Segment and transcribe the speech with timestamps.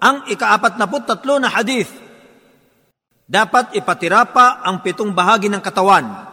[0.00, 1.92] Ang ikaapat na tatlo na hadith,
[3.28, 6.30] dapat ipatira pa ang pitong bahagi ng katawan.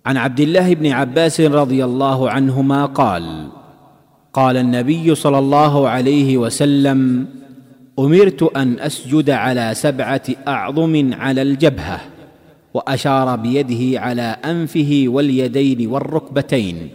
[0.00, 3.48] عن عبد الله بن عباس رضي الله عنهما قال
[4.32, 7.28] قال النبي صلى الله عليه وسلم
[7.98, 12.00] امرت ان اسجد على سبعه اعظم على الجبهه
[12.74, 16.88] واشار بيده على انفه واليدين والركبتين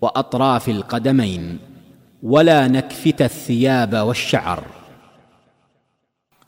[0.00, 1.58] واطراف القدمين
[2.22, 4.81] ولا نكفت الثياب والشعر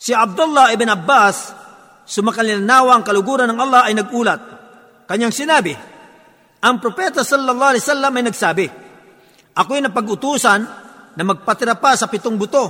[0.04, 1.56] Si Abdullah ibn Abbas,
[2.04, 4.40] sumakalinawa ang kaluguran ng Allah ay nagulat.
[5.08, 5.72] Kanyang sinabi,
[6.60, 8.66] ang propeta sallallahu alaihi wasallam ay nagsabi,
[9.56, 10.60] Ako'y napag-utusan
[11.16, 12.64] na magpatira pa sa pitong buto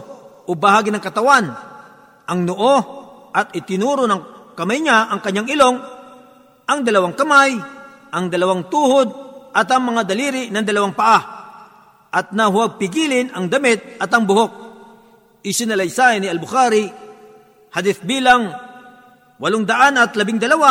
[0.47, 1.51] o bahagi ng katawan,
[2.23, 2.75] ang noo
[3.35, 5.77] at itinuro ng kamay niya ang kanyang ilong,
[6.71, 7.51] ang dalawang kamay,
[8.15, 9.09] ang dalawang tuhod
[9.51, 11.19] at ang mga daliri ng dalawang paa,
[12.15, 14.53] at na huwag pigilin ang damit at ang buhok.
[15.43, 17.04] Isinalaysay ni Al-Bukhari
[17.75, 18.55] hadith bilang
[19.43, 20.71] walong daan at labing dalawa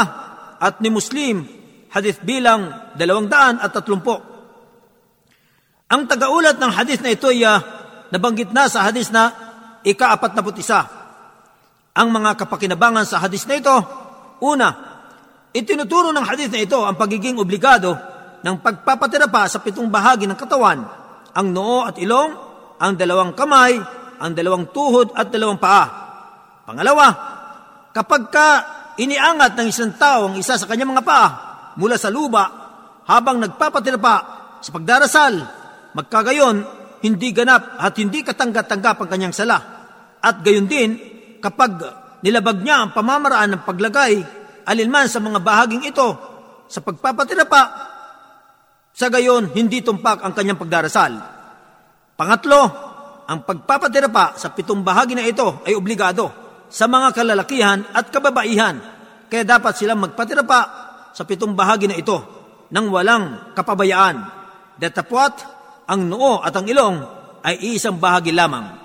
[0.55, 1.44] at ni Muslim
[1.91, 4.31] hadith bilang dalawang daan at tatlumpo.
[5.92, 7.59] Ang tagaulat ng hadith na ito ay uh,
[8.09, 9.30] nabanggit na sa hadith na
[9.86, 10.80] ika-apat na isa.
[11.94, 13.75] Ang mga kapakinabangan sa hadith na ito,
[14.42, 14.70] una,
[15.53, 17.94] itinuturo ng hadith na ito ang pagiging obligado
[18.42, 20.81] ng pagpapatira pa sa pitong bahagi ng katawan,
[21.30, 22.33] ang noo at ilong,
[22.81, 23.77] ang dalawang kamay,
[24.17, 26.02] ang dalawang tuhod at dalawang paa
[26.64, 27.08] Pangalawa,
[27.92, 28.47] kapag ka
[28.95, 31.28] iniangat ng isang tao ang isa sa kanyang mga paa
[31.75, 32.44] mula sa luba
[33.03, 34.16] habang nagpapatira pa
[34.64, 35.44] sa pagdarasal,
[35.92, 36.64] magkagayon,
[37.03, 39.59] hindi ganap at hindi katanggap-tanggap ang kanyang sala.
[40.23, 40.95] At gayon din,
[41.44, 41.83] kapag
[42.23, 44.14] nilabag niya ang pamamaraan ng paglagay
[44.64, 46.08] alinman sa mga bahaging ito
[46.72, 47.61] sa pagpapatira pa,
[48.95, 51.11] sa gayon, hindi tumpak ang kanyang pagdarasal.
[52.16, 52.61] Pangatlo,
[53.27, 56.42] ang pagpapatira pa sa pitong bahagi na ito ay obligado
[56.73, 58.81] sa mga kalalakihan at kababaihan.
[59.29, 60.61] Kaya dapat silang magpatira pa
[61.13, 62.17] sa pitong bahagi na ito
[62.73, 64.17] nang walang kapabayaan.
[64.81, 65.36] Datapwat,
[65.86, 66.98] ang noo at ang ilong
[67.45, 68.83] ay isang bahagi lamang.